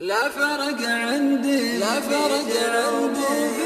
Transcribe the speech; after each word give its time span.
لا 0.00 0.28
فرق 0.28 0.88
عندي 0.88 1.78
لا 1.78 1.86
فرق 1.86 2.48
عندي 2.74 3.58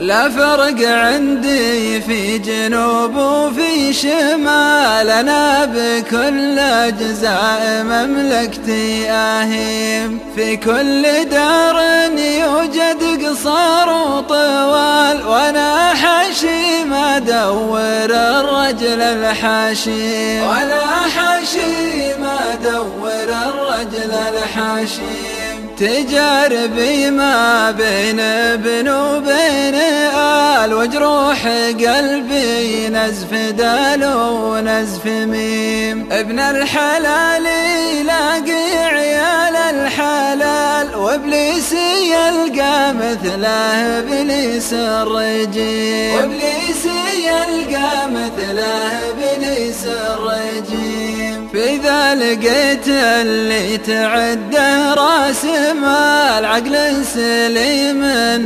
لا 0.00 0.28
فرق 0.28 0.88
عندي 0.88 2.00
في 2.00 2.38
جنوب 2.38 3.16
وفي 3.16 3.92
شمال. 3.92 5.10
أنا 5.10 5.64
بكل 5.64 6.58
أجزاء 6.58 7.84
مملكتي 7.84 9.10
أهيم. 9.10 10.18
في 10.36 10.56
كل 10.56 11.24
دار 11.30 11.82
يوجد 12.18 13.26
قصار 13.26 13.88
وطوال 13.88 15.26
وأنا 15.26 15.94
حشيم 15.94 16.94
أدور 16.94 18.10
الرجل 18.10 19.00
الحشيم 19.02 20.46
وأنا 20.46 20.80
حشيم 21.16 21.31
الحشيم 24.42 25.76
تجاربي 25.78 27.10
ما 27.10 27.70
بين 27.70 28.20
ابن 28.20 28.88
وبين 28.88 29.74
آل 30.14 30.74
وجروح 30.74 31.46
قلبي 31.86 32.88
نزف 32.88 33.32
دال 33.34 34.04
ونزف 34.14 35.06
ميم. 35.06 36.08
ابن 36.12 36.38
الحلال 36.38 37.46
يلاقي 38.00 38.76
عيال 38.76 39.56
الحلال 39.56 40.96
وابليس 40.96 41.72
يلقى 42.02 42.94
مثله 42.94 43.98
ابليس 43.98 44.72
الرجيم. 44.72 46.14
وابليس 46.16 46.84
يلقى 47.26 48.10
مثله 48.10 48.90
ابليس 49.10 49.84
الرجيم. 49.86 50.91
لقيت 52.22 52.88
اللي 52.88 53.78
تعده 53.78 54.94
راس 54.94 55.44
مال 55.82 56.44
عقل 56.44 57.04
سليم 57.14 58.02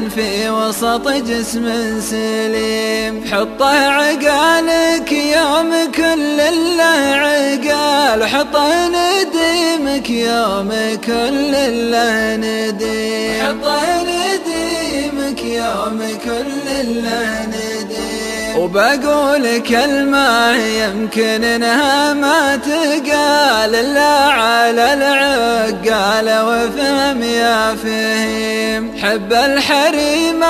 في 0.08 0.50
وسط 0.50 1.08
جسم 1.08 1.66
سليم. 2.00 3.24
حطه 3.32 3.76
عقالك 3.76 5.12
يوم 5.12 5.70
كل 5.94 6.36
له 6.76 6.98
عقال 7.24 8.24
حطه 8.24 8.88
نديمك 8.88 10.10
يوم 10.10 10.70
كل 11.06 11.52
له 11.90 12.36
نديم 12.36 13.42
حطه 13.42 13.82
نديمك 14.02 15.44
يوم 15.44 15.98
كل 16.24 16.66
له 17.04 17.46
نديم 17.46 18.58
وبقول 18.58 19.58
كلمة 19.58 20.56
يمكن 20.56 21.44
إنها 21.44 22.14
ما 22.14 22.56
تقال. 22.56 23.25
الا 23.74 24.14
على 24.32 24.94
العقال 24.94 26.26
وفهم 26.48 27.22
يا 27.22 27.74
فهيم 27.74 28.98
حب 29.02 29.32
الحريم 29.32 30.42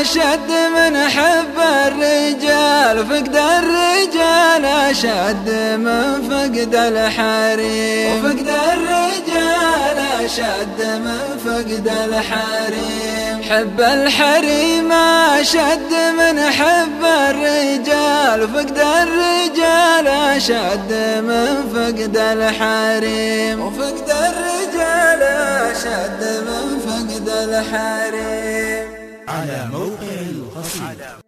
أشد 0.00 0.50
من 0.76 0.96
حب 1.08 1.58
الرجال 1.86 3.06
فقد 3.06 3.36
الرجال 3.36 4.64
أشد 4.90 5.48
من 5.78 6.28
فقد 6.30 6.74
الحريم. 6.74 8.24
وفقد 8.24 8.48
الرجال 8.72 9.98
أشد 10.24 10.80
من 11.04 11.38
فقد 11.44 11.86
الحريم. 12.08 13.42
حب 13.50 13.80
الحريم 13.80 14.92
أشد 15.40 15.92
من 16.18 16.40
حب 16.40 17.04
الرجال 17.04 18.03
فقد 18.44 18.78
الرجال 18.78 20.06
أشد 20.06 20.92
من 21.28 21.48
فقد 21.74 22.16
الحريم. 22.16 23.60
وفقد 23.60 24.10
الرجال 24.10 25.22
أشد 25.72 26.22
من 26.48 26.78
فقد 26.86 27.28
الحريم. 27.28 28.88
على 29.28 29.68
موقع 29.72 30.20
القصيدة 30.30 31.23